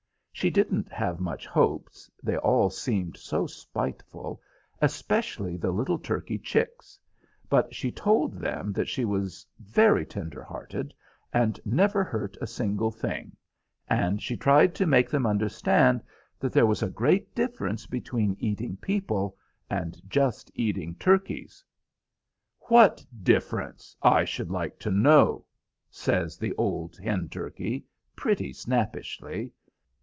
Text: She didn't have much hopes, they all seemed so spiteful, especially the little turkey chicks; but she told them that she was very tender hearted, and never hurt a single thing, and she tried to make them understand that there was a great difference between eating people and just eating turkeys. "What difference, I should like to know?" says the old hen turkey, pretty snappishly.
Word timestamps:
She 0.33 0.49
didn't 0.49 0.89
have 0.91 1.19
much 1.19 1.45
hopes, 1.45 2.09
they 2.23 2.35
all 2.35 2.71
seemed 2.71 3.15
so 3.15 3.45
spiteful, 3.45 4.41
especially 4.81 5.55
the 5.55 5.69
little 5.69 5.99
turkey 5.99 6.39
chicks; 6.39 6.97
but 7.47 7.75
she 7.75 7.91
told 7.91 8.39
them 8.39 8.73
that 8.73 8.87
she 8.87 9.05
was 9.05 9.45
very 9.59 10.03
tender 10.03 10.41
hearted, 10.41 10.95
and 11.31 11.59
never 11.63 12.03
hurt 12.03 12.37
a 12.41 12.47
single 12.47 12.89
thing, 12.89 13.35
and 13.87 14.19
she 14.19 14.35
tried 14.35 14.73
to 14.75 14.87
make 14.87 15.11
them 15.11 15.27
understand 15.27 16.01
that 16.39 16.53
there 16.53 16.65
was 16.65 16.81
a 16.81 16.89
great 16.89 17.35
difference 17.35 17.85
between 17.85 18.35
eating 18.39 18.77
people 18.77 19.37
and 19.69 20.01
just 20.09 20.49
eating 20.55 20.95
turkeys. 20.95 21.63
"What 22.61 23.05
difference, 23.21 23.95
I 24.01 24.25
should 24.25 24.49
like 24.49 24.79
to 24.79 24.89
know?" 24.89 25.45
says 25.91 26.39
the 26.39 26.55
old 26.55 26.97
hen 26.97 27.29
turkey, 27.29 27.85
pretty 28.15 28.53
snappishly. 28.53 29.51